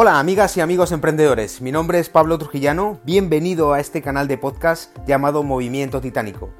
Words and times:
Hola 0.00 0.20
amigas 0.20 0.56
y 0.56 0.60
amigos 0.60 0.92
emprendedores, 0.92 1.60
mi 1.60 1.72
nombre 1.72 1.98
es 1.98 2.08
Pablo 2.08 2.38
Trujillano, 2.38 3.00
bienvenido 3.02 3.72
a 3.72 3.80
este 3.80 4.00
canal 4.00 4.28
de 4.28 4.38
podcast 4.38 4.96
llamado 5.08 5.42
Movimiento 5.42 6.00
Titánico. 6.00 6.50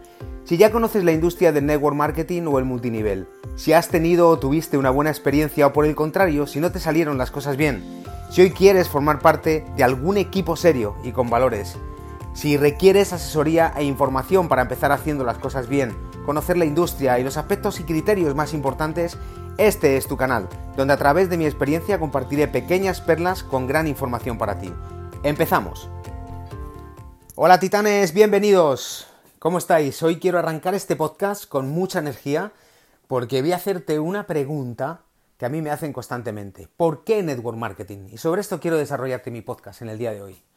Si 0.43 0.57
ya 0.57 0.73
conoces 0.73 1.05
la 1.05 1.13
industria 1.13 1.53
del 1.53 1.65
network 1.65 1.95
marketing 1.95 2.49
o 2.49 2.59
el 2.59 2.65
multinivel, 2.65 3.29
si 3.55 3.73
has 3.75 3.91
tenido 3.91 4.29
o 4.29 4.41
tuviste 4.41 4.77
una 4.77 4.91
buena 4.91 5.11
experiencia 5.11 5.69
o 5.69 5.73
por 5.73 5.87
el 5.87 5.95
contrario, 5.95 6.49
si 6.49 6.59
no 6.59 6.73
te 6.73 6.81
salieron 6.81 7.17
las 7.17 7.31
cosas 7.31 7.57
bien, 7.57 7.85
si 8.29 8.43
hoy 8.43 8.51
quieres 8.51 8.89
formar 8.89 9.21
parte 9.21 9.65
de 9.77 9.85
algún 9.85 10.17
equipo 10.17 10.57
serio 10.57 10.97
y 11.05 11.13
con 11.13 11.31
valores, 11.31 11.77
si 12.39 12.57
requieres 12.57 13.13
asesoría 13.13 13.73
e 13.77 13.83
información 13.83 14.47
para 14.47 14.63
empezar 14.63 14.93
haciendo 14.93 15.25
las 15.25 15.39
cosas 15.39 15.67
bien, 15.69 15.97
conocer 16.25 16.57
la 16.57 16.67
industria 16.67 17.19
y 17.19 17.25
los 17.25 17.37
aspectos 17.37 17.81
y 17.81 17.83
criterios 17.83 18.37
más 18.37 18.55
importantes, 18.55 19.19
este 19.57 19.97
es 19.97 20.07
tu 20.07 20.17
canal, 20.17 20.49
donde 20.77 20.95
a 20.95 20.99
través 20.99 21.29
de 21.31 21.37
mi 21.37 21.47
experiencia 21.47 21.99
compartiré 21.99 22.47
pequeñas 22.47 23.01
perlas 23.01 23.43
con 23.43 23.67
gran 23.67 23.89
información 23.89 24.39
para 24.39 24.57
ti. 24.57 24.73
Empezamos. 25.25 25.91
Hola 27.35 27.59
titanes, 27.59 28.15
bienvenidos. 28.15 29.09
¿Cómo 29.41 29.59
estáis? 29.59 30.01
Hoy 30.05 30.21
quiero 30.21 30.39
arrancar 30.39 30.77
este 30.77 30.95
podcast 30.95 31.45
con 31.49 31.69
mucha 31.69 31.99
energía 31.99 32.53
porque 33.09 33.43
voy 33.43 33.51
a 33.51 33.57
hacerte 33.57 33.99
una 33.99 34.29
pregunta 34.29 35.01
que 35.39 35.47
a 35.47 35.49
mí 35.49 35.61
me 35.61 35.71
hacen 35.71 35.93
constantemente. 35.93 36.69
¿Por 36.77 37.03
qué 37.03 37.21
network 37.21 37.59
marketing? 37.59 38.11
Y 38.13 38.19
sobre 38.19 38.43
esto 38.43 38.61
quiero 38.61 38.77
desarrollarte 38.77 39.33
mi 39.33 39.43
podcast 39.43 39.83
en 39.83 39.89
el 39.89 39.99
día 39.99 40.13
de 40.13 40.23
hoy. 40.23 40.48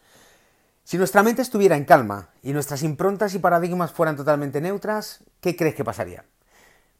Si 0.83 0.97
nuestra 0.97 1.23
mente 1.23 1.41
estuviera 1.41 1.77
en 1.77 1.85
calma 1.85 2.29
y 2.41 2.53
nuestras 2.53 2.83
improntas 2.83 3.33
y 3.35 3.39
paradigmas 3.39 3.91
fueran 3.91 4.17
totalmente 4.17 4.61
neutras, 4.61 5.23
¿qué 5.39 5.55
crees 5.55 5.75
que 5.75 5.85
pasaría? 5.85 6.25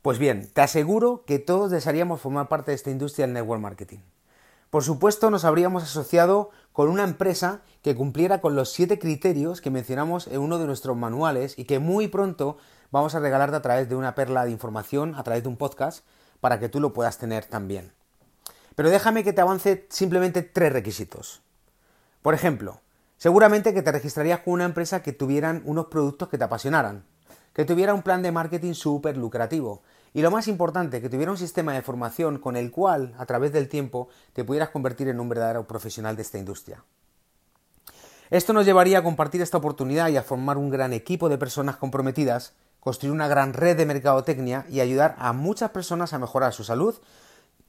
Pues 0.01 0.17
bien, 0.17 0.49
te 0.53 0.61
aseguro 0.61 1.25
que 1.25 1.39
todos 1.39 1.71
desearíamos 1.71 2.21
formar 2.21 2.47
parte 2.47 2.71
de 2.71 2.75
esta 2.75 2.91
industria 2.91 3.25
del 3.25 3.33
network 3.33 3.61
marketing. 3.61 3.99
Por 4.69 4.83
supuesto, 4.83 5.29
nos 5.29 5.43
habríamos 5.43 5.83
asociado 5.83 6.51
con 6.71 6.89
una 6.89 7.03
empresa 7.03 7.61
que 7.81 7.95
cumpliera 7.95 8.39
con 8.39 8.55
los 8.55 8.71
siete 8.71 8.99
criterios 8.99 9.59
que 9.59 9.69
mencionamos 9.69 10.27
en 10.27 10.39
uno 10.39 10.59
de 10.59 10.65
nuestros 10.65 10.95
manuales 10.95 11.59
y 11.59 11.65
que 11.65 11.79
muy 11.79 12.07
pronto 12.07 12.57
vamos 12.89 13.13
a 13.13 13.19
regalarte 13.19 13.57
a 13.57 13.61
través 13.61 13.89
de 13.89 13.95
una 13.95 14.15
perla 14.15 14.45
de 14.45 14.51
información, 14.51 15.15
a 15.15 15.23
través 15.23 15.43
de 15.43 15.49
un 15.49 15.57
podcast, 15.57 16.05
para 16.39 16.59
que 16.59 16.69
tú 16.69 16.79
lo 16.79 16.93
puedas 16.93 17.17
tener 17.17 17.45
también. 17.45 17.91
Pero 18.75 18.89
déjame 18.89 19.23
que 19.23 19.33
te 19.33 19.41
avance 19.41 19.87
simplemente 19.89 20.41
tres 20.41 20.71
requisitos. 20.71 21.41
Por 22.21 22.33
ejemplo, 22.33 22.79
seguramente 23.21 23.71
que 23.71 23.83
te 23.83 23.91
registrarías 23.91 24.39
con 24.39 24.53
una 24.53 24.65
empresa 24.65 25.03
que 25.03 25.13
tuvieran 25.13 25.61
unos 25.65 25.85
productos 25.85 26.27
que 26.27 26.39
te 26.39 26.43
apasionaran, 26.43 27.05
que 27.53 27.65
tuviera 27.65 27.93
un 27.93 28.01
plan 28.01 28.23
de 28.23 28.31
marketing 28.31 28.73
súper 28.73 29.15
lucrativo, 29.15 29.83
y 30.11 30.23
lo 30.23 30.31
más 30.31 30.47
importante, 30.47 31.01
que 31.01 31.07
tuviera 31.07 31.29
un 31.29 31.37
sistema 31.37 31.73
de 31.73 31.83
formación 31.83 32.39
con 32.39 32.55
el 32.55 32.71
cual, 32.71 33.13
a 33.19 33.27
través 33.27 33.53
del 33.53 33.69
tiempo, 33.69 34.09
te 34.33 34.43
pudieras 34.43 34.69
convertir 34.69 35.07
en 35.07 35.19
un 35.19 35.29
verdadero 35.29 35.67
profesional 35.67 36.15
de 36.15 36.23
esta 36.23 36.39
industria. 36.39 36.83
Esto 38.31 38.53
nos 38.53 38.65
llevaría 38.65 38.97
a 38.97 39.03
compartir 39.03 39.43
esta 39.43 39.57
oportunidad 39.57 40.09
y 40.09 40.17
a 40.17 40.23
formar 40.23 40.57
un 40.57 40.71
gran 40.71 40.91
equipo 40.91 41.29
de 41.29 41.37
personas 41.37 41.75
comprometidas, 41.75 42.53
construir 42.79 43.13
una 43.13 43.27
gran 43.27 43.53
red 43.53 43.77
de 43.77 43.85
mercadotecnia 43.85 44.65
y 44.67 44.79
ayudar 44.79 45.15
a 45.19 45.31
muchas 45.31 45.69
personas 45.69 46.13
a 46.13 46.17
mejorar 46.17 46.53
su 46.53 46.63
salud 46.63 46.95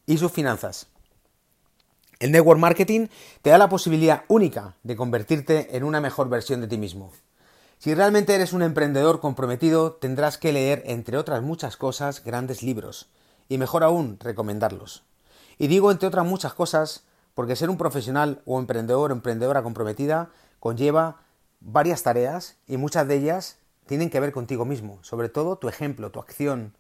y 0.07 0.17
sus 0.17 0.33
finanzas. 0.33 0.87
El 2.23 2.31
network 2.31 2.61
marketing 2.61 3.09
te 3.43 3.51
da 3.51 3.59
la 3.59 3.69
posibilidad 3.69 4.23
única 4.29 4.77
de 4.85 4.95
convertirte 4.95 5.77
en 5.77 5.83
una 5.83 6.01
mejor 6.01 6.29
versión 6.29 6.61
de 6.61 6.69
ti 6.69 6.79
mismo. 6.79 7.11
Si 7.79 7.93
realmente 7.97 8.33
eres 8.33 8.53
un 8.53 8.63
emprendedor 8.63 9.19
comprometido, 9.19 9.95
tendrás 9.95 10.39
que 10.39 10.53
leer, 10.53 10.85
entre 10.87 11.19
otras 11.19 11.43
muchas 11.43 11.77
cosas, 11.77 12.23
grandes 12.23 12.63
libros, 12.63 13.11
y 13.49 13.59
mejor 13.59 13.83
aún, 13.83 14.19
recomendarlos. 14.21 15.03
Y 15.59 15.67
digo 15.67 15.91
entre 15.91 16.07
otras 16.07 16.25
muchas 16.25 16.55
cosas, 16.55 17.03
porque 17.35 17.57
ser 17.57 17.71
un 17.71 17.77
profesional 17.77 18.41
o 18.47 18.61
emprendedor 18.61 19.11
o 19.11 19.15
emprendedora 19.15 19.65
comprometida 19.65 20.31
conlleva 20.61 21.23
varias 21.59 22.05
tareas 22.05 22.55
y 22.69 22.77
muchas 22.77 23.09
de 23.09 23.17
ellas 23.17 23.59
tienen 23.87 24.11
que 24.11 24.21
ver 24.21 24.31
contigo 24.31 24.65
mismo, 24.65 25.01
sobre 25.03 25.29
todo 25.29 25.57
tu 25.57 25.69
ejemplo, 25.69 26.13
tu 26.13 26.21
acción, 26.21 26.77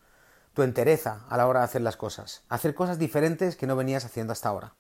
tu 0.54 0.62
entereza 0.62 1.26
a 1.28 1.36
la 1.36 1.48
hora 1.48 1.58
de 1.58 1.64
hacer 1.64 1.82
las 1.82 1.96
cosas, 1.96 2.44
hacer 2.48 2.76
cosas 2.76 3.00
diferentes 3.00 3.56
que 3.56 3.66
no 3.66 3.74
venías 3.74 4.04
haciendo 4.04 4.32
hasta 4.32 4.48
ahora. 4.48 4.74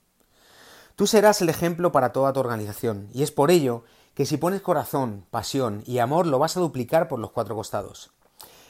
Tú 0.96 1.06
serás 1.06 1.40
el 1.40 1.48
ejemplo 1.48 1.92
para 1.92 2.12
toda 2.12 2.32
tu 2.32 2.40
organización, 2.40 3.08
y 3.12 3.22
es 3.22 3.30
por 3.30 3.50
ello 3.50 3.84
que 4.14 4.26
si 4.26 4.36
pones 4.36 4.60
corazón, 4.60 5.24
pasión 5.30 5.82
y 5.86 5.98
amor 5.98 6.26
lo 6.26 6.38
vas 6.38 6.56
a 6.56 6.60
duplicar 6.60 7.08
por 7.08 7.18
los 7.18 7.30
cuatro 7.30 7.54
costados. 7.54 8.10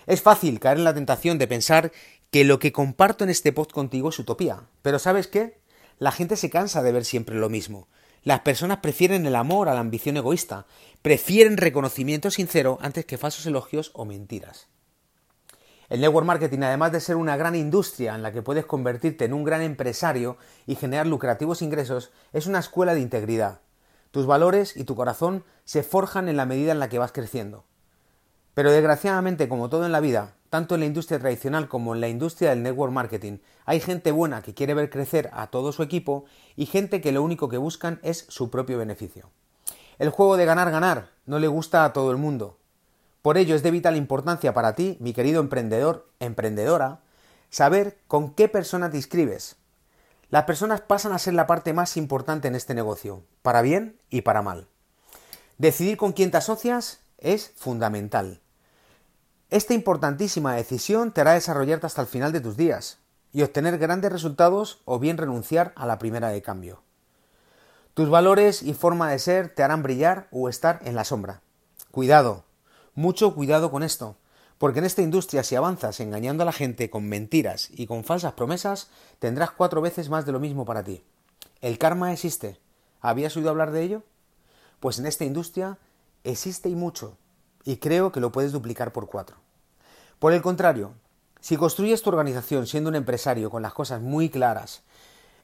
Es 0.07 0.23
fácil 0.23 0.61
caer 0.61 0.79
en 0.79 0.85
la 0.85 0.95
tentación 0.95 1.39
de 1.39 1.49
pensar 1.49 1.93
que 2.31 2.45
lo 2.45 2.59
que 2.59 2.73
comparto 2.73 3.25
en 3.25 3.31
este 3.31 3.53
post 3.53 3.73
contigo 3.73 4.09
es 4.09 4.19
utopía, 4.19 4.63
pero 4.83 4.99
¿sabes 4.99 5.27
qué? 5.27 5.61
La 5.99 6.13
gente 6.13 6.37
se 6.37 6.51
cansa 6.51 6.83
de 6.83 6.93
ver 6.93 7.05
siempre 7.05 7.37
lo 7.37 7.49
mismo. 7.49 7.89
Las 8.25 8.41
personas 8.41 8.79
prefieren 8.79 9.27
el 9.27 9.37
amor 9.37 9.69
a 9.69 9.75
la 9.75 9.81
ambición 9.81 10.17
egoísta, 10.17 10.67
prefieren 11.03 11.57
reconocimiento 11.57 12.31
sincero 12.31 12.79
antes 12.81 13.05
que 13.05 13.19
falsos 13.19 13.47
elogios 13.47 13.91
o 13.95 14.05
mentiras. 14.05 14.69
El 15.93 16.01
network 16.01 16.25
marketing, 16.25 16.61
además 16.61 16.91
de 16.91 17.01
ser 17.01 17.17
una 17.17 17.37
gran 17.37 17.55
industria 17.55 18.15
en 18.15 18.23
la 18.23 18.33
que 18.33 18.41
puedes 18.41 18.65
convertirte 18.65 19.27
en 19.27 19.35
un 19.35 19.45
gran 19.45 19.61
empresario 19.61 20.39
y 20.67 20.75
generar 20.75 21.07
lucrativos 21.07 21.61
ingresos, 21.61 22.13
es 22.33 22.47
una 22.47 22.61
escuela 22.61 22.95
de 22.95 23.03
integridad, 23.03 23.61
tus 24.11 24.25
valores 24.25 24.75
y 24.75 24.85
tu 24.85 24.97
corazón 24.97 25.45
se 25.67 25.83
forjan 25.83 26.31
en 26.31 26.39
la 26.39 26.47
medida 26.47 26.73
en 26.73 26.79
la 26.79 26.89
que 26.89 26.99
vas 26.99 27.13
creciendo. 27.13 27.67
Pero 28.55 28.73
desgraciadamente, 28.73 29.51
como 29.51 29.69
todo 29.69 29.85
en 29.85 29.93
la 29.93 30.01
vida, 30.01 30.37
tanto 30.49 30.77
en 30.77 30.81
la 30.81 30.87
industria 30.87 31.19
tradicional 31.19 31.69
como 31.69 31.95
en 31.95 32.01
la 32.01 32.09
industria 32.09 32.49
del 32.49 32.63
network 32.63 32.91
marketing, 32.91 33.41
hay 33.67 33.79
gente 33.79 34.13
buena 34.13 34.41
que 34.41 34.55
quiere 34.55 34.73
ver 34.73 34.89
crecer 34.89 35.29
a 35.35 35.49
todo 35.49 35.73
su 35.73 35.83
equipo 35.83 36.25
y 36.57 36.65
gente 36.65 37.03
que 37.03 37.13
lo 37.13 37.23
único 37.23 37.51
que 37.51 37.59
buscan 37.59 38.01
es 38.03 38.25
su 38.31 38.49
propio 38.49 38.79
beneficio. 38.79 39.29
El 39.99 40.09
juego 40.09 40.39
de 40.39 40.47
ganar-ganar 40.47 41.11
no 41.27 41.39
le 41.39 41.49
gusta 41.49 41.85
a 41.85 41.93
todo 41.93 42.13
el 42.13 42.17
mundo. 42.17 42.62
Por 43.23 43.39
ello 43.39 43.55
es 43.55 43.63
de 43.63 43.71
vital 43.71 43.97
importancia 43.97 44.53
para 44.53 44.75
ti, 44.75 44.97
mi 45.01 45.13
querido 45.13 45.41
emprendedor, 45.41 46.09
emprendedora, 46.21 47.01
saber 47.51 47.99
con 48.09 48.35
qué 48.35 48.49
persona 48.49 48.91
te 48.91 48.97
inscribes, 48.97 49.57
las 50.33 50.45
personas 50.45 50.81
pasan 50.81 51.13
a 51.13 51.19
ser 51.19 51.35
la 51.35 51.47
parte 51.47 51.75
más 51.75 51.99
importante 51.99 52.49
en 52.49 52.55
este 52.55 52.73
negocio, 52.73 53.23
para 53.43 53.61
bien 53.61 54.01
y 54.09 54.23
para 54.23 54.41
mal. 54.41 54.67
Decidir 55.59 55.99
con 55.99 56.13
quién 56.15 56.31
te 56.31 56.39
asocias 56.39 57.01
es 57.19 57.53
fundamental. 57.55 58.41
Esta 59.51 59.75
importantísima 59.75 60.55
decisión 60.55 61.13
te 61.13 61.21
hará 61.21 61.35
desarrollarte 61.35 61.85
hasta 61.85 62.01
el 62.01 62.09
final 62.09 62.33
de 62.33 62.41
tus 62.41 62.57
días 62.57 62.97
y 63.31 63.43
obtener 63.43 63.77
grandes 63.77 64.11
resultados 64.11 64.81
o 64.87 64.99
bien 64.99 65.19
renunciar 65.19 65.75
a 65.77 65.85
la 65.85 65.99
primera 65.99 66.31
de 66.31 66.41
cambio. 66.41 66.83
Tus 67.93 68.09
valores 68.09 68.63
y 68.63 68.73
forma 68.73 69.11
de 69.11 69.19
ser 69.19 69.55
te 69.55 69.63
harán 69.63 69.83
brillar 69.83 70.29
o 70.31 70.49
estar 70.49 70.81
en 70.85 70.95
la 70.95 71.05
sombra. 71.05 71.43
Cuidado, 71.91 72.45
mucho 72.95 73.35
cuidado 73.35 73.71
con 73.71 73.83
esto, 73.83 74.17
porque 74.59 74.79
en 74.79 74.85
esta 74.85 75.03
industria 75.03 75.43
si 75.43 75.57
avanzas 75.57 75.99
engañando 76.01 76.43
a 76.43 76.47
la 76.47 76.53
gente 76.53 76.91
con 76.91 77.09
mentiras 77.09 77.69
y 77.73 77.87
con 77.87 78.05
falsas 78.05 78.35
promesas, 78.35 78.91
tendrás 79.19 79.51
cuatro 79.51 79.81
veces 79.81 80.09
más 80.09 80.27
de 80.27 80.33
lo 80.33 80.41
mismo 80.41 80.65
para 80.65 80.85
ti. 80.85 81.03
El 81.61 81.79
karma 81.79 82.13
existe. 82.13 82.61
¿Habías 83.01 83.37
oído 83.37 83.51
hablar 83.51 83.73
de 83.73 83.83
ello? 83.83 84.03
Pues 84.79 84.99
en 84.99 85.07
esta 85.07 85.25
industria 85.25 85.79
existe 86.25 86.69
y 86.69 86.75
mucho, 86.75 87.17
y 87.65 87.77
creo 87.77 88.13
que 88.13 88.21
lo 88.21 88.33
puedes 88.33 88.53
duplicar 88.53 88.93
por 88.93 89.07
cuatro. 89.09 89.37
Por 90.19 90.33
el 90.33 90.43
contrario, 90.43 90.93
si 91.41 91.57
construyes 91.57 92.03
tu 92.03 92.11
organización 92.11 92.67
siendo 92.67 92.91
un 92.91 92.95
empresario 92.95 93.51
con 93.51 93.63
las 93.63 93.73
cosas 93.75 94.01
muy 94.01 94.29
claras, 94.29 94.83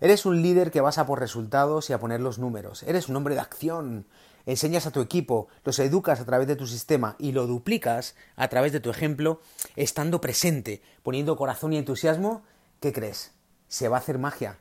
eres 0.00 0.26
un 0.26 0.42
líder 0.42 0.70
que 0.70 0.80
vas 0.80 0.98
a 0.98 1.06
por 1.06 1.18
resultados 1.18 1.90
y 1.90 1.92
a 1.92 1.98
poner 1.98 2.20
los 2.20 2.38
números, 2.38 2.84
eres 2.84 3.08
un 3.08 3.16
hombre 3.16 3.34
de 3.34 3.40
acción, 3.40 4.06
enseñas 4.48 4.86
a 4.86 4.90
tu 4.90 5.02
equipo, 5.02 5.48
los 5.62 5.78
educas 5.78 6.20
a 6.20 6.24
través 6.24 6.48
de 6.48 6.56
tu 6.56 6.66
sistema 6.66 7.16
y 7.18 7.32
lo 7.32 7.46
duplicas 7.46 8.16
a 8.34 8.48
través 8.48 8.72
de 8.72 8.80
tu 8.80 8.88
ejemplo, 8.88 9.42
estando 9.76 10.22
presente, 10.22 10.80
poniendo 11.02 11.36
corazón 11.36 11.74
y 11.74 11.76
entusiasmo, 11.76 12.42
¿qué 12.80 12.94
crees? 12.94 13.32
Se 13.68 13.88
va 13.88 13.98
a 13.98 14.00
hacer 14.00 14.18
magia. 14.18 14.58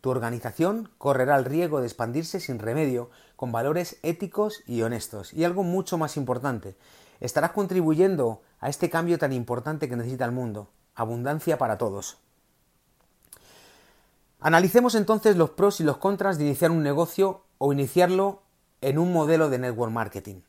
Tu 0.00 0.10
organización 0.10 0.90
correrá 0.96 1.36
el 1.36 1.44
riesgo 1.44 1.80
de 1.80 1.88
expandirse 1.88 2.38
sin 2.38 2.60
remedio, 2.60 3.10
con 3.34 3.50
valores 3.50 3.98
éticos 4.04 4.62
y 4.64 4.82
honestos. 4.82 5.34
Y 5.34 5.42
algo 5.42 5.64
mucho 5.64 5.98
más 5.98 6.16
importante, 6.16 6.76
estarás 7.18 7.50
contribuyendo 7.50 8.42
a 8.60 8.68
este 8.68 8.90
cambio 8.90 9.18
tan 9.18 9.32
importante 9.32 9.88
que 9.88 9.96
necesita 9.96 10.24
el 10.24 10.32
mundo, 10.32 10.70
abundancia 10.94 11.58
para 11.58 11.78
todos. 11.78 12.18
Analicemos 14.38 14.94
entonces 14.94 15.36
los 15.36 15.50
pros 15.50 15.80
y 15.80 15.84
los 15.84 15.96
contras 15.96 16.38
de 16.38 16.44
iniciar 16.44 16.70
un 16.70 16.84
negocio 16.84 17.42
o 17.58 17.72
iniciarlo 17.72 18.42
en 18.80 18.98
un 18.98 19.12
modelo 19.12 19.50
de 19.50 19.58
network 19.58 19.92
marketing. 19.92 20.42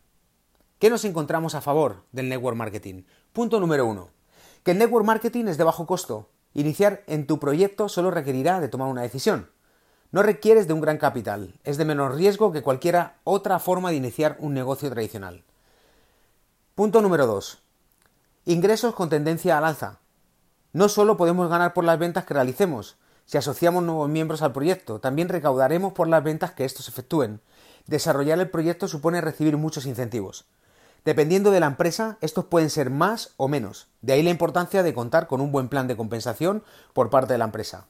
¿Qué 0.79 0.89
nos 0.89 1.05
encontramos 1.05 1.53
a 1.55 1.61
favor 1.61 2.05
del 2.11 2.29
network 2.29 2.57
marketing? 2.57 3.03
Punto 3.33 3.59
número 3.59 3.85
uno. 3.85 4.09
Que 4.63 4.71
el 4.71 4.77
network 4.77 5.05
marketing 5.05 5.45
es 5.45 5.57
de 5.57 5.63
bajo 5.63 5.85
costo. 5.85 6.29
Iniciar 6.53 7.03
en 7.07 7.27
tu 7.27 7.39
proyecto 7.39 7.89
solo 7.89 8.11
requerirá 8.11 8.59
de 8.59 8.67
tomar 8.67 8.87
una 8.87 9.01
decisión. 9.01 9.49
No 10.11 10.23
requieres 10.23 10.67
de 10.67 10.73
un 10.73 10.81
gran 10.81 10.97
capital, 10.97 11.59
es 11.63 11.77
de 11.77 11.85
menor 11.85 12.15
riesgo 12.15 12.51
que 12.51 12.61
cualquier 12.61 13.11
otra 13.23 13.59
forma 13.59 13.89
de 13.89 13.95
iniciar 13.95 14.35
un 14.39 14.53
negocio 14.53 14.89
tradicional. 14.89 15.45
Punto 16.75 17.01
número 17.01 17.27
2. 17.27 17.59
Ingresos 18.45 18.93
con 18.93 19.09
tendencia 19.09 19.57
al 19.57 19.65
alza. 19.65 19.99
No 20.73 20.89
solo 20.89 21.15
podemos 21.15 21.49
ganar 21.49 21.73
por 21.73 21.83
las 21.83 21.99
ventas 21.99 22.25
que 22.25 22.33
realicemos, 22.33 22.97
si 23.25 23.37
asociamos 23.37 23.83
nuevos 23.83 24.09
miembros 24.09 24.41
al 24.41 24.51
proyecto. 24.51 24.99
También 24.99 25.29
recaudaremos 25.29 25.93
por 25.93 26.07
las 26.07 26.23
ventas 26.23 26.51
que 26.51 26.65
estos 26.65 26.89
efectúen. 26.89 27.39
Desarrollar 27.87 28.39
el 28.39 28.49
proyecto 28.49 28.87
supone 28.87 29.21
recibir 29.21 29.57
muchos 29.57 29.85
incentivos. 29.85 30.45
Dependiendo 31.03 31.49
de 31.51 31.59
la 31.59 31.65
empresa, 31.65 32.17
estos 32.21 32.45
pueden 32.45 32.69
ser 32.69 32.89
más 32.89 33.33
o 33.37 33.47
menos. 33.47 33.87
De 34.01 34.13
ahí 34.13 34.21
la 34.21 34.29
importancia 34.29 34.83
de 34.83 34.93
contar 34.93 35.27
con 35.27 35.41
un 35.41 35.51
buen 35.51 35.67
plan 35.67 35.87
de 35.87 35.97
compensación 35.97 36.63
por 36.93 37.09
parte 37.09 37.33
de 37.33 37.39
la 37.39 37.45
empresa. 37.45 37.87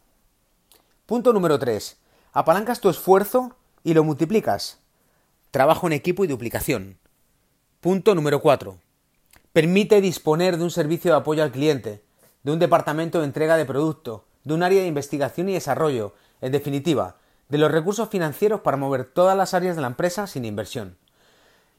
Punto 1.06 1.34
número 1.34 1.60
3. 1.60 1.98
Apalancas 2.32 2.80
tu 2.80 2.90
esfuerzo 2.90 3.58
y 3.84 3.94
lo 3.94 4.06
multiplicas. 4.06 4.80
Trabajo 5.52 5.88
en 5.88 5.94
equipo 5.94 6.24
y 6.24 6.28
duplicación. 6.28 6.98
Punto 7.82 8.16
número 8.16 8.42
4. 8.42 8.78
Permite 9.52 10.00
disponer 10.00 10.58
de 10.58 10.64
un 10.64 10.72
servicio 10.72 11.12
de 11.12 11.18
apoyo 11.18 11.44
al 11.44 11.52
cliente, 11.52 12.02
de 12.44 12.54
un 12.54 12.60
departamento 12.60 13.20
de 13.20 13.26
entrega 13.26 13.58
de 13.58 13.66
producto, 13.66 14.24
de 14.46 14.54
un 14.54 14.64
área 14.64 14.82
de 14.82 14.88
investigación 14.88 15.50
y 15.50 15.54
desarrollo, 15.54 16.14
en 16.40 16.54
definitiva, 16.54 17.18
de 17.52 17.58
los 17.58 17.70
recursos 17.70 18.08
financieros 18.08 18.62
para 18.62 18.78
mover 18.78 19.04
todas 19.04 19.38
las 19.38 19.54
áreas 19.54 19.76
de 19.76 19.82
la 19.82 19.90
empresa 19.90 20.26
sin 20.26 20.46
inversión. 20.46 20.98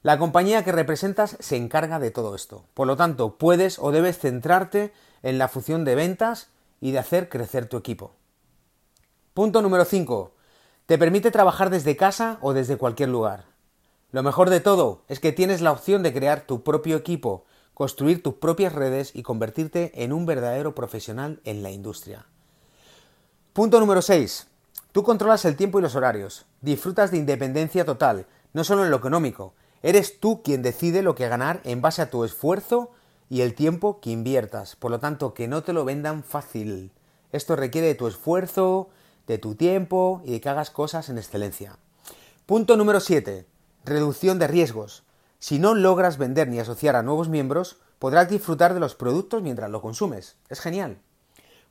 La 0.03 0.19
compañía 0.19 0.65
que 0.65 0.71
representas 0.71 1.39
se 1.41 1.57
encarga 1.57 1.99
de 1.99 2.11
todo 2.11 2.35
esto. 2.35 2.67
Por 2.75 2.87
lo 2.87 2.99
tanto, 2.99 3.39
puedes 3.39 3.79
o 3.79 3.91
debes 3.91 4.19
centrarte 4.19 4.93
en 5.23 5.39
la 5.39 5.49
función 5.49 5.87
de 5.87 5.95
ventas 5.95 6.51
y 6.83 6.91
de 6.91 6.99
hacer 6.99 7.31
crecer 7.31 7.69
tu 7.69 7.79
equipo. 7.79 8.13
Punto 9.33 9.63
número 9.63 9.87
5. 9.87 10.35
Te 10.85 10.99
permite 10.99 11.31
trabajar 11.31 11.71
desde 11.71 11.97
casa 11.97 12.37
o 12.43 12.53
desde 12.53 12.77
cualquier 12.77 13.09
lugar. 13.09 13.47
Lo 14.11 14.23
mejor 14.23 14.51
de 14.51 14.61
todo 14.61 15.05
es 15.09 15.21
que 15.21 15.33
tienes 15.33 15.63
la 15.63 15.73
opción 15.73 16.03
de 16.03 16.13
crear 16.13 16.43
tu 16.43 16.63
propio 16.63 16.97
equipo, 16.97 17.47
construir 17.73 18.23
tus 18.23 18.35
propias 18.35 18.75
redes 18.75 19.13
y 19.15 19.23
convertirte 19.23 20.05
en 20.05 20.13
un 20.13 20.27
verdadero 20.27 20.75
profesional 20.75 21.41
en 21.45 21.63
la 21.63 21.71
industria. 21.71 22.27
Punto 23.55 23.81
número 23.81 24.03
6. 24.03 24.52
Tú 24.93 25.03
controlas 25.03 25.47
el 25.47 25.57
tiempo 25.57 25.79
y 25.79 25.83
los 25.83 25.95
horarios. 25.95 26.45
Disfrutas 26.61 27.11
de 27.11 27.17
independencia 27.17 27.87
total, 27.87 28.27
no 28.53 28.63
solo 28.63 28.85
en 28.85 28.91
lo 28.91 28.99
económico. 28.99 29.55
Eres 29.83 30.21
tú 30.21 30.43
quien 30.43 30.61
decide 30.61 31.03
lo 31.03 31.15
que 31.15 31.29
ganar 31.29 31.63
en 31.65 31.81
base 31.81 32.03
a 32.03 32.11
tu 32.11 32.25
esfuerzo 32.25 32.91
y 33.31 33.41
el 33.41 33.55
tiempo 33.55 34.01
que 34.01 34.11
inviertas. 34.11 34.77
Por 34.77 34.91
lo 34.91 35.01
tanto, 35.01 35.33
que 35.33 35.49
no 35.49 35.63
te 35.63 35.73
lo 35.73 35.87
vendan 35.87 36.23
fácil. 36.23 36.93
Esto 37.33 37.57
requiere 37.57 37.87
de 37.87 37.95
tu 37.95 38.07
esfuerzo, 38.07 38.91
de 39.27 39.39
tu 39.39 39.55
tiempo 39.55 40.21
y 40.27 40.33
de 40.33 40.41
que 40.43 40.51
hagas 40.51 40.71
cosas 40.71 41.09
en 41.09 41.17
excelencia. 41.17 41.79
Punto 42.45 42.77
número 42.77 43.01
7. 43.01 43.47
Reducción 43.87 44.39
de 44.39 44.47
riesgos. 44.47 45.05
Si 45.39 45.59
no 45.59 45.75
logras 45.75 46.19
vender 46.19 46.49
ni 46.49 46.59
asociar 46.59 46.97
a 46.97 47.03
nuevos 47.03 47.31
miembros, 47.31 47.79
podrás 47.99 48.29
disfrutar 48.29 48.75
de 48.75 48.81
los 48.81 48.95
productos 48.95 49.43
mientras 49.43 49.71
lo 49.71 49.81
consumes. 49.81 50.37
Es 50.51 50.61
genial. 50.61 50.99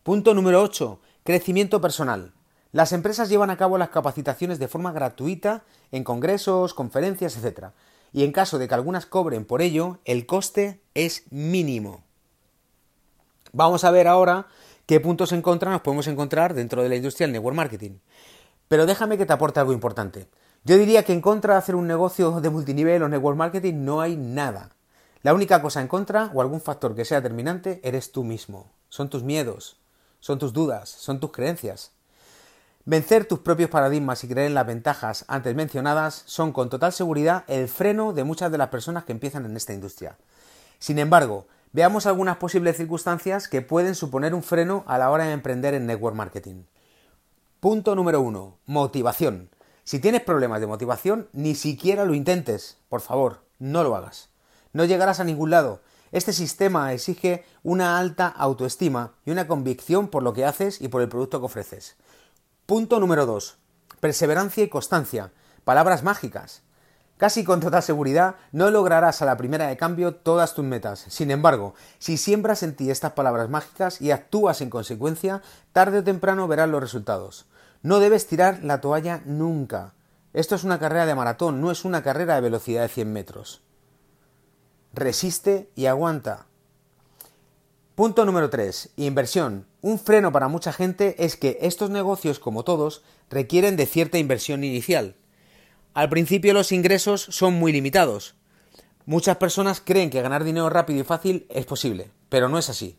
Punto 0.01 0.33
número 0.33 0.63
8. 0.63 0.99
Crecimiento 1.23 1.79
personal. 1.79 2.33
Las 2.71 2.93
empresas 2.93 3.29
llevan 3.29 3.49
a 3.49 3.57
cabo 3.57 3.77
las 3.77 3.89
capacitaciones 3.89 4.57
de 4.57 4.67
forma 4.67 4.93
gratuita 4.93 5.63
en 5.91 6.03
congresos, 6.03 6.73
conferencias, 6.73 7.37
etc. 7.37 7.67
Y 8.13 8.23
en 8.23 8.31
caso 8.31 8.59
de 8.59 8.67
que 8.67 8.73
algunas 8.73 9.05
cobren 9.05 9.45
por 9.45 9.61
ello, 9.61 9.99
el 10.05 10.25
coste 10.25 10.81
es 10.93 11.23
mínimo. 11.31 12.03
Vamos 13.51 13.83
a 13.83 13.91
ver 13.91 14.07
ahora 14.07 14.47
qué 14.85 15.01
puntos 15.01 15.33
en 15.33 15.41
contra 15.41 15.71
nos 15.71 15.81
podemos 15.81 16.07
encontrar 16.07 16.53
dentro 16.53 16.81
de 16.81 16.89
la 16.89 16.95
industria 16.95 17.27
del 17.27 17.33
network 17.33 17.55
marketing. 17.55 17.97
Pero 18.69 18.85
déjame 18.85 19.17
que 19.17 19.25
te 19.25 19.33
aporte 19.33 19.59
algo 19.59 19.73
importante. 19.73 20.27
Yo 20.63 20.77
diría 20.77 21.03
que 21.03 21.11
en 21.11 21.21
contra 21.21 21.55
de 21.55 21.59
hacer 21.59 21.75
un 21.75 21.87
negocio 21.87 22.39
de 22.39 22.49
multinivel 22.49 23.03
o 23.03 23.09
network 23.09 23.37
marketing 23.37 23.83
no 23.83 23.99
hay 23.99 24.15
nada. 24.15 24.69
La 25.23 25.33
única 25.33 25.61
cosa 25.61 25.81
en 25.81 25.87
contra 25.87 26.31
o 26.33 26.41
algún 26.41 26.61
factor 26.61 26.95
que 26.95 27.03
sea 27.03 27.19
determinante 27.19 27.81
eres 27.83 28.11
tú 28.13 28.23
mismo. 28.23 28.71
Son 28.87 29.09
tus 29.09 29.23
miedos, 29.23 29.77
son 30.19 30.39
tus 30.39 30.53
dudas, 30.53 30.89
son 30.89 31.19
tus 31.19 31.31
creencias. 31.31 31.91
Vencer 32.83 33.25
tus 33.25 33.39
propios 33.39 33.69
paradigmas 33.69 34.23
y 34.23 34.27
creer 34.27 34.47
en 34.47 34.55
las 34.55 34.65
ventajas 34.65 35.23
antes 35.27 35.53
mencionadas 35.53 36.23
son 36.25 36.51
con 36.51 36.69
total 36.69 36.91
seguridad 36.91 37.43
el 37.47 37.67
freno 37.67 38.11
de 38.11 38.23
muchas 38.23 38.51
de 38.51 38.57
las 38.57 38.69
personas 38.69 39.03
que 39.03 39.11
empiezan 39.11 39.45
en 39.45 39.55
esta 39.55 39.73
industria. 39.73 40.17
Sin 40.79 40.97
embargo, 40.97 41.45
veamos 41.73 42.07
algunas 42.07 42.37
posibles 42.37 42.77
circunstancias 42.77 43.47
que 43.47 43.61
pueden 43.61 43.93
suponer 43.93 44.33
un 44.33 44.41
freno 44.41 44.83
a 44.87 44.97
la 44.97 45.11
hora 45.11 45.25
de 45.25 45.33
emprender 45.33 45.75
en 45.75 45.85
network 45.85 46.15
marketing. 46.15 46.63
Punto 47.59 47.93
número 47.93 48.19
1. 48.21 48.57
Motivación. 48.65 49.51
Si 49.83 49.99
tienes 49.99 50.21
problemas 50.21 50.59
de 50.59 50.65
motivación, 50.65 51.27
ni 51.33 51.53
siquiera 51.53 52.03
lo 52.03 52.15
intentes. 52.15 52.77
Por 52.89 53.01
favor, 53.01 53.41
no 53.59 53.83
lo 53.83 53.95
hagas. 53.95 54.29
No 54.73 54.85
llegarás 54.85 55.19
a 55.19 55.23
ningún 55.23 55.51
lado. 55.51 55.81
Este 56.11 56.33
sistema 56.33 56.91
exige 56.93 57.45
una 57.61 57.99
alta 57.99 58.27
autoestima 58.27 59.13
y 59.23 59.29
una 59.29 59.47
convicción 59.47 60.07
por 60.07 60.23
lo 60.23 60.33
que 60.33 60.45
haces 60.45 60.81
y 60.81 60.87
por 60.87 61.03
el 61.03 61.09
producto 61.09 61.39
que 61.39 61.45
ofreces. 61.45 61.95
Punto 62.71 63.01
número 63.01 63.25
2. 63.25 63.57
Perseverancia 63.99 64.63
y 64.63 64.69
constancia. 64.69 65.33
Palabras 65.65 66.03
mágicas. 66.03 66.61
Casi 67.17 67.43
con 67.43 67.59
toda 67.59 67.81
seguridad 67.81 68.35
no 68.53 68.71
lograrás 68.71 69.21
a 69.21 69.25
la 69.25 69.35
primera 69.35 69.67
de 69.67 69.75
cambio 69.75 70.15
todas 70.15 70.55
tus 70.55 70.63
metas. 70.63 71.03
Sin 71.09 71.31
embargo, 71.31 71.73
si 71.99 72.15
siembras 72.15 72.63
en 72.63 72.77
ti 72.77 72.89
estas 72.89 73.11
palabras 73.11 73.49
mágicas 73.49 73.99
y 73.99 74.11
actúas 74.11 74.61
en 74.61 74.69
consecuencia, 74.69 75.41
tarde 75.73 75.97
o 75.97 76.03
temprano 76.05 76.47
verás 76.47 76.69
los 76.69 76.79
resultados. 76.79 77.45
No 77.81 77.99
debes 77.99 78.25
tirar 78.25 78.63
la 78.63 78.79
toalla 78.79 79.21
nunca. 79.25 79.93
Esto 80.31 80.55
es 80.55 80.63
una 80.63 80.79
carrera 80.79 81.05
de 81.05 81.15
maratón, 81.15 81.59
no 81.59 81.71
es 81.71 81.83
una 81.83 82.03
carrera 82.03 82.35
de 82.35 82.41
velocidad 82.41 82.83
de 82.83 82.87
100 82.87 83.11
metros 83.11 83.63
resiste 84.93 85.69
y 85.75 85.85
aguanta. 85.85 86.47
Punto 88.01 88.25
número 88.25 88.49
3. 88.49 88.93
Inversión. 88.95 89.67
Un 89.81 89.99
freno 89.99 90.31
para 90.31 90.47
mucha 90.47 90.73
gente 90.73 91.23
es 91.23 91.37
que 91.37 91.59
estos 91.61 91.91
negocios, 91.91 92.39
como 92.39 92.63
todos, 92.63 93.03
requieren 93.29 93.77
de 93.77 93.85
cierta 93.85 94.17
inversión 94.17 94.63
inicial. 94.63 95.15
Al 95.93 96.09
principio 96.09 96.55
los 96.55 96.71
ingresos 96.71 97.21
son 97.21 97.53
muy 97.53 97.71
limitados. 97.71 98.33
Muchas 99.05 99.37
personas 99.37 99.83
creen 99.85 100.09
que 100.09 100.23
ganar 100.23 100.43
dinero 100.43 100.67
rápido 100.71 100.99
y 100.99 101.03
fácil 101.03 101.45
es 101.49 101.67
posible, 101.67 102.09
pero 102.27 102.49
no 102.49 102.57
es 102.57 102.71
así. 102.71 102.97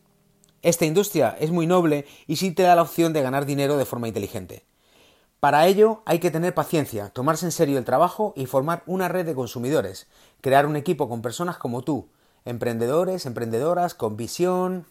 Esta 0.61 0.85
industria 0.85 1.35
es 1.37 1.51
muy 1.51 1.67
noble 1.67 2.05
y 2.25 2.37
sí 2.37 2.51
te 2.51 2.63
da 2.63 2.73
la 2.73 2.83
opción 2.83 3.11
de 3.11 3.23
ganar 3.23 3.45
dinero 3.45 3.75
de 3.75 3.83
forma 3.83 4.07
inteligente. 4.07 4.63
Para 5.41 5.67
ello 5.67 6.01
hay 6.05 6.19
que 6.19 6.31
tener 6.31 6.53
paciencia, 6.53 7.09
tomarse 7.09 7.45
en 7.45 7.51
serio 7.51 7.77
el 7.77 7.83
trabajo 7.83 8.31
y 8.37 8.45
formar 8.45 8.83
una 8.85 9.09
red 9.09 9.25
de 9.25 9.35
consumidores, 9.35 10.07
crear 10.39 10.65
un 10.65 10.77
equipo 10.77 11.09
con 11.09 11.21
personas 11.21 11.57
como 11.57 11.81
tú, 11.81 12.07
emprendedores, 12.45 13.25
emprendedoras, 13.25 13.93
con 13.93 14.17
visión, 14.17 14.85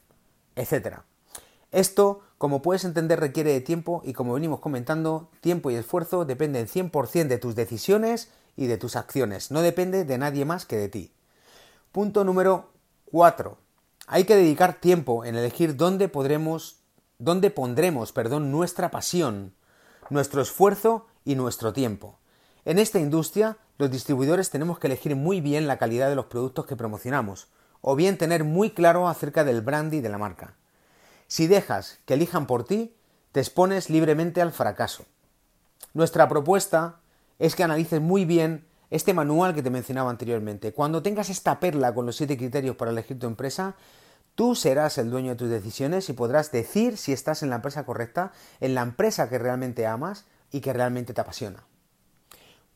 etc. 0.57 1.01
Esto, 1.71 2.21
como 2.39 2.63
puedes 2.63 2.85
entender, 2.85 3.21
requiere 3.21 3.53
de 3.53 3.61
tiempo 3.61 4.03
y 4.05 4.13
como 4.13 4.35
venimos 4.35 4.61
comentando, 4.61 5.31
tiempo 5.41 5.71
y 5.71 5.75
esfuerzo 5.75 6.25
dependen 6.25 6.67
100% 6.67 7.29
de 7.29 7.39
tus 7.39 7.55
decisiones 7.55 8.31
y 8.57 8.67
de 8.67 8.77
tus 8.77 8.97
acciones, 8.97 9.51
no 9.51 9.63
depende 9.63 10.05
de 10.05 10.19
nadie 10.19 10.45
más 10.45 10.67
que 10.67 10.77
de 10.77 10.89
ti. 10.89 11.13
Punto 11.91 12.25
número 12.25 12.71
4. 13.07 13.57
Hay 14.07 14.25
que 14.25 14.37
dedicar 14.37 14.75
tiempo 14.75 15.25
en 15.25 15.37
elegir 15.37 15.77
dónde 15.77 16.09
podremos 16.09 16.79
dónde 17.19 17.51
pondremos, 17.51 18.11
perdón, 18.11 18.51
nuestra 18.51 18.91
pasión 18.91 19.55
nuestro 20.13 20.43
esfuerzo 20.43 21.07
y 21.25 21.35
nuestro 21.35 21.73
tiempo. 21.73 22.19
En 22.65 22.79
esta 22.79 23.01
industria, 23.01 23.57
los 23.79 23.91
distribuidores 23.91 24.51
tenemos 24.51 24.79
que 24.79 24.87
elegir 24.87 25.17
muy 25.17 25.41
bien 25.41 25.67
la 25.67 25.79
calidad 25.79 26.09
de 26.09 26.15
los 26.15 26.27
productos 26.27 26.67
que 26.67 26.77
promocionamos, 26.77 27.49
o 27.83 27.95
bien 27.95 28.17
tener 28.17 28.45
muy 28.45 28.71
claro 28.71 29.09
acerca 29.09 29.45
del 29.45 29.61
brandy 29.61 30.01
de 30.01 30.09
la 30.09 30.17
marca. 30.17 30.55
Si 31.27 31.47
dejas 31.47 31.99
que 32.07 32.15
elijan 32.15 32.47
por 32.47 32.65
ti, 32.65 32.95
te 33.33 33.41
expones 33.41 33.91
libremente 33.91 34.41
al 34.41 34.53
fracaso. 34.53 35.05
Nuestra 35.93 36.29
propuesta 36.29 37.01
es 37.39 37.55
que 37.55 37.65
analices 37.65 38.01
muy 38.01 38.25
bien 38.25 38.65
este 38.91 39.13
manual 39.13 39.55
que 39.55 39.63
te 39.63 39.71
mencionaba 39.71 40.11
anteriormente. 40.11 40.73
Cuando 40.73 41.03
tengas 41.03 41.29
esta 41.29 41.61
perla 41.61 41.93
con 41.93 42.07
los 42.07 42.17
siete 42.17 42.39
criterios 42.39 42.77
para 42.77 42.91
elegir 42.91 43.19
tu 43.19 43.27
empresa, 43.27 43.75
Tú 44.35 44.55
serás 44.55 44.97
el 44.97 45.11
dueño 45.11 45.31
de 45.31 45.37
tus 45.37 45.51
decisiones 45.51 46.09
y 46.09 46.15
podrás 46.15 46.51
decir 46.51 46.97
si 46.97 47.13
estás 47.13 47.43
en 47.43 47.51
la 47.51 47.57
empresa 47.57 47.85
correcta, 47.85 48.33
en 48.61 48.75
la 48.75 48.81
empresa 48.81 49.29
que 49.29 49.39
realmente 49.39 49.87
amas 49.87 50.25
y 50.51 50.61
que 50.61 50.73
realmente 50.73 51.13
te 51.13 51.21
apasiona. 51.21 51.65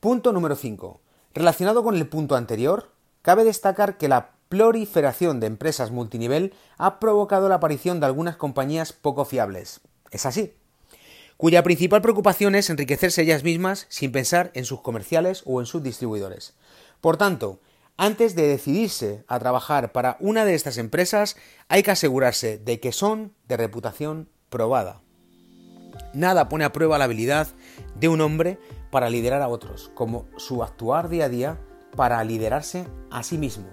Punto 0.01 0.33
número 0.33 0.55
5. 0.55 1.01
Relacionado 1.33 1.83
con 1.83 1.97
el 1.97 2.09
punto 2.09 2.37
anterior, 2.37 2.91
cabe 3.23 3.45
destacar 3.45 3.97
que 3.97 4.09
la 4.09 4.33
proliferación 4.49 5.41
de 5.41 5.47
empresas 5.47 5.91
multinivel 5.91 6.55
ha 6.79 6.99
provocado 6.99 7.49
la 7.49 7.57
aparición 7.57 8.01
de 8.01 8.07
algunas 8.07 8.37
compañías 8.37 8.93
poco 8.93 9.25
fiables. 9.25 9.81
Es 10.11 10.27
así. 10.27 10.55
Cuya 11.37 11.63
principal 11.63 12.01
preocupación 12.01 12.55
es 12.55 12.71
enriquecerse 12.71 13.23
ellas 13.23 13.45
mismas 13.45 13.87
sin 13.91 14.13
pensar 14.13 14.51
en 14.55 14.65
sus 14.65 14.81
comerciales 14.81 15.43
o 15.45 15.61
en 15.61 15.67
sus 15.67 15.83
distribuidores. 15.83 16.55
Por 17.01 17.19
tanto, 17.19 17.61
antes 17.99 18.35
de 18.35 18.47
decidirse 18.47 19.25
a 19.29 19.39
trabajar 19.39 19.93
para 19.93 20.17
una 20.21 20.45
de 20.45 20.55
estas 20.55 20.79
empresas, 20.79 21.37
hay 21.69 21.83
que 21.83 21.91
asegurarse 21.91 22.59
de 22.59 22.81
que 22.81 22.93
son 22.93 23.35
de 23.49 23.57
reputación 23.57 24.29
probada. 24.49 25.03
Nada 26.13 26.49
pone 26.49 26.65
a 26.65 26.73
prueba 26.73 26.99
la 26.99 27.05
habilidad 27.05 27.49
de 27.95 28.09
un 28.09 28.21
hombre 28.21 28.59
para 28.91 29.11
liderar 29.11 29.43
a 29.43 29.49
otros, 29.49 29.91
como 29.95 30.27
su 30.37 30.63
actuar 30.63 31.09
día 31.09 31.27
a 31.27 31.29
día 31.29 31.61
para 31.97 32.23
liderarse 32.25 32.87
a 33.11 33.23
sí 33.23 33.39
mismo. 33.39 33.67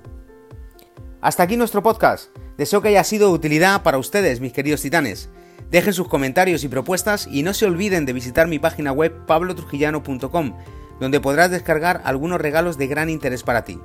Hasta 1.24 1.44
aquí 1.44 1.56
nuestro 1.56 1.82
podcast. 1.82 2.36
Deseo 2.58 2.82
que 2.82 2.90
haya 2.90 3.04
sido 3.06 3.30
de 3.30 3.36
utilidad 3.36 3.82
para 3.82 3.98
ustedes, 3.98 4.42
mis 4.42 4.52
queridos 4.52 4.82
titanes. 4.82 5.30
Dejen 5.72 5.94
sus 5.94 6.10
comentarios 6.10 6.66
y 6.66 6.68
propuestas 6.68 7.28
y 7.32 7.44
no 7.44 7.54
se 7.54 7.66
olviden 7.66 8.06
de 8.06 8.12
visitar 8.12 8.50
mi 8.50 8.60
página 8.60 8.92
web 8.92 9.26
pablotrujillano.com, 9.26 10.58
donde 11.00 11.22
podrás 11.22 11.50
descargar 11.50 12.02
algunos 12.04 12.42
regalos 12.42 12.78
de 12.78 12.88
gran 12.88 13.10
interés 13.10 13.42
para 13.42 13.64
ti. 13.64 13.80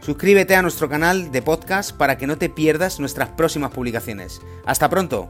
Suscríbete 0.00 0.56
a 0.56 0.62
nuestro 0.62 0.88
canal 0.88 1.30
de 1.30 1.42
podcast 1.42 1.96
para 1.96 2.18
que 2.18 2.26
no 2.26 2.38
te 2.38 2.48
pierdas 2.48 2.98
nuestras 2.98 3.28
próximas 3.28 3.70
publicaciones. 3.70 4.40
Hasta 4.66 4.90
pronto. 4.90 5.28